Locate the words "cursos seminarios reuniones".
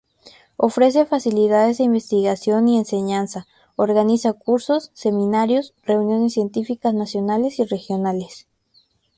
4.33-6.33